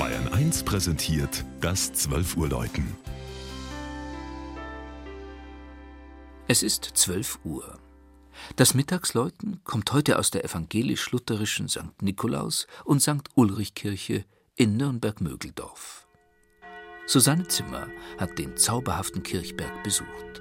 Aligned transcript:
Bayern 0.00 0.28
1 0.28 0.62
präsentiert 0.62 1.44
das 1.60 1.92
12 1.92 2.38
Uhr 2.38 2.48
Läuten. 2.48 2.96
Es 6.48 6.62
ist 6.62 6.84
12 6.94 7.40
Uhr. 7.44 7.78
Das 8.56 8.72
Mittagsläuten 8.72 9.60
kommt 9.62 9.92
heute 9.92 10.18
aus 10.18 10.30
der 10.30 10.42
evangelisch-lutherischen 10.42 11.68
St. 11.68 12.00
Nikolaus- 12.00 12.66
und 12.86 13.02
St. 13.02 13.28
Ulrich-Kirche 13.34 14.24
in 14.56 14.78
Nürnberg-Mögeldorf. 14.78 16.06
Susanne 17.04 17.46
Zimmer 17.48 17.86
hat 18.16 18.38
den 18.38 18.56
zauberhaften 18.56 19.22
Kirchberg 19.22 19.82
besucht. 19.84 20.40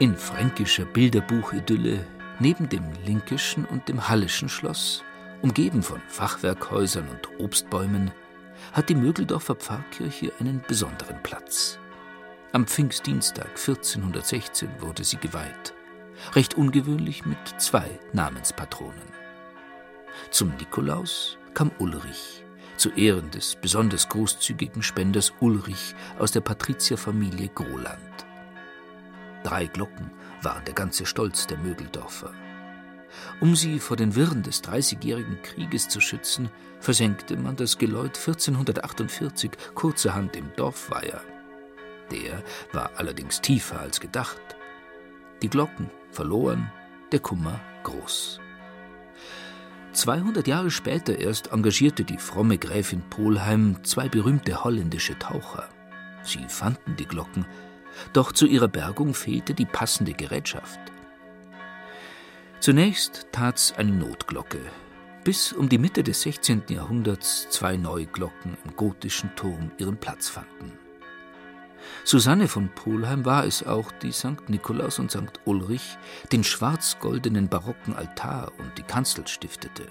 In 0.00 0.16
fränkischer 0.16 0.86
Bilderbuchidylle 0.86 2.04
neben 2.40 2.68
dem 2.68 2.82
linkischen 3.06 3.64
und 3.64 3.88
dem 3.88 4.08
hallischen 4.08 4.48
Schloss, 4.48 5.04
umgeben 5.40 5.84
von 5.84 6.00
Fachwerkhäusern 6.08 7.08
und 7.08 7.40
Obstbäumen, 7.40 8.10
hat 8.72 8.88
die 8.88 8.96
Mögeldorfer 8.96 9.54
Pfarrkirche 9.54 10.32
einen 10.40 10.60
besonderen 10.66 11.22
Platz. 11.22 11.78
Am 12.50 12.66
Pfingstdienstag 12.66 13.50
1416 13.50 14.68
wurde 14.80 15.04
sie 15.04 15.18
geweiht, 15.18 15.74
recht 16.34 16.54
ungewöhnlich 16.54 17.24
mit 17.24 17.38
zwei 17.58 17.88
Namenspatronen. 18.12 19.14
Zum 20.30 20.50
Nikolaus 20.56 21.38
kam 21.54 21.70
Ulrich, 21.78 22.44
zu 22.76 22.90
Ehren 22.90 23.30
des 23.30 23.54
besonders 23.54 24.08
großzügigen 24.08 24.82
Spenders 24.82 25.32
Ulrich 25.38 25.94
aus 26.18 26.32
der 26.32 26.40
Patrizierfamilie 26.40 27.48
Groland. 27.54 28.00
Drei 29.44 29.66
Glocken 29.66 30.10
waren 30.42 30.64
der 30.64 30.74
ganze 30.74 31.06
Stolz 31.06 31.46
der 31.46 31.58
Mögeldorfer. 31.58 32.32
Um 33.40 33.54
sie 33.54 33.78
vor 33.78 33.96
den 33.96 34.16
Wirren 34.16 34.42
des 34.42 34.62
Dreißigjährigen 34.62 35.40
Krieges 35.42 35.88
zu 35.88 36.00
schützen, 36.00 36.50
versenkte 36.80 37.36
man 37.36 37.54
das 37.54 37.78
Geläut 37.78 38.18
1448 38.18 39.52
kurzerhand 39.74 40.34
im 40.34 40.50
Dorfweiher. 40.56 41.20
Der 42.10 42.42
war 42.72 42.90
allerdings 42.96 43.40
tiefer 43.40 43.80
als 43.80 44.00
gedacht. 44.00 44.40
Die 45.42 45.50
Glocken 45.50 45.90
verloren, 46.10 46.72
der 47.12 47.20
Kummer 47.20 47.60
groß. 47.82 48.40
200 49.92 50.46
Jahre 50.48 50.70
später 50.70 51.18
erst 51.18 51.52
engagierte 51.52 52.04
die 52.04 52.18
fromme 52.18 52.58
Gräfin 52.58 53.02
Polheim 53.10 53.84
zwei 53.84 54.08
berühmte 54.08 54.64
holländische 54.64 55.18
Taucher. 55.18 55.68
Sie 56.22 56.44
fanden 56.48 56.96
die 56.96 57.06
Glocken, 57.06 57.46
doch 58.12 58.32
zu 58.32 58.46
ihrer 58.46 58.68
Bergung 58.68 59.14
fehlte 59.14 59.54
die 59.54 59.66
passende 59.66 60.12
Gerätschaft. 60.12 60.80
Zunächst 62.60 63.26
tat's 63.30 63.74
eine 63.76 63.92
Notglocke, 63.92 64.60
bis 65.22 65.52
um 65.52 65.68
die 65.68 65.78
Mitte 65.78 66.02
des 66.02 66.22
16. 66.22 66.62
Jahrhunderts 66.68 67.48
zwei 67.50 67.76
neue 67.76 68.06
Glocken 68.06 68.56
im 68.64 68.74
gotischen 68.76 69.34
Turm 69.36 69.70
ihren 69.78 69.98
Platz 69.98 70.28
fanden. 70.28 70.72
Susanne 72.04 72.48
von 72.48 72.70
Polheim 72.74 73.24
war 73.24 73.44
es 73.44 73.66
auch, 73.66 73.92
die 73.92 74.12
St. 74.12 74.48
Nikolaus 74.48 74.98
und 74.98 75.10
St. 75.10 75.40
Ulrich 75.44 75.98
den 76.32 76.44
schwarz-goldenen 76.44 77.48
barocken 77.48 77.94
Altar 77.94 78.52
und 78.58 78.78
die 78.78 78.82
Kanzel 78.82 79.26
stiftete. 79.26 79.86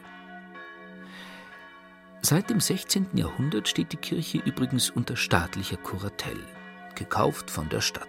Seit 2.21 2.49
dem 2.49 2.59
16. 2.59 3.07
Jahrhundert 3.13 3.67
steht 3.67 3.91
die 3.91 3.97
Kirche 3.97 4.37
übrigens 4.39 4.89
unter 4.89 5.15
staatlicher 5.15 5.77
Kuratell 5.77 6.39
gekauft 6.95 7.49
von 7.49 7.69
der 7.69 7.81
Stadt. 7.81 8.07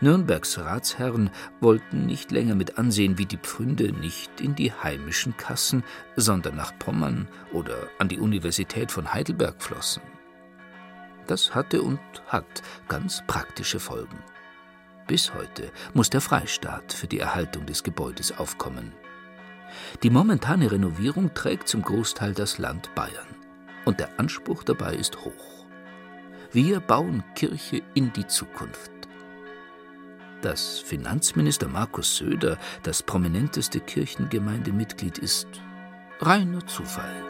Nürnbergs 0.00 0.58
Ratsherren 0.58 1.30
wollten 1.60 2.06
nicht 2.06 2.30
länger 2.30 2.54
mit 2.54 2.78
ansehen, 2.78 3.18
wie 3.18 3.26
die 3.26 3.36
Pfründe 3.36 3.92
nicht 3.92 4.40
in 4.40 4.54
die 4.54 4.72
heimischen 4.72 5.36
Kassen, 5.36 5.84
sondern 6.16 6.56
nach 6.56 6.78
Pommern 6.78 7.28
oder 7.52 7.76
an 7.98 8.08
die 8.08 8.18
Universität 8.18 8.90
von 8.90 9.12
Heidelberg 9.12 9.62
flossen. 9.62 10.02
Das 11.26 11.54
hatte 11.54 11.82
und 11.82 12.00
hat 12.26 12.62
ganz 12.88 13.22
praktische 13.26 13.78
Folgen. 13.78 14.18
Bis 15.06 15.34
heute 15.34 15.70
muss 15.92 16.08
der 16.08 16.20
Freistaat 16.20 16.92
für 16.92 17.06
die 17.06 17.18
Erhaltung 17.18 17.66
des 17.66 17.82
Gebäudes 17.82 18.36
aufkommen. 18.38 18.92
Die 20.02 20.10
momentane 20.10 20.70
Renovierung 20.70 21.34
trägt 21.34 21.68
zum 21.68 21.82
Großteil 21.82 22.32
das 22.32 22.58
Land 22.58 22.94
Bayern. 22.94 23.26
Und 23.84 24.00
der 24.00 24.18
Anspruch 24.18 24.62
dabei 24.62 24.94
ist 24.94 25.24
hoch. 25.24 25.66
Wir 26.52 26.80
bauen 26.80 27.22
Kirche 27.36 27.80
in 27.94 28.12
die 28.12 28.26
Zukunft. 28.26 28.90
Dass 30.42 30.80
Finanzminister 30.80 31.68
Markus 31.68 32.16
Söder 32.16 32.58
das 32.82 33.04
prominenteste 33.04 33.78
Kirchengemeindemitglied 33.78 35.18
ist, 35.18 35.46
reiner 36.18 36.66
Zufall. 36.66 37.29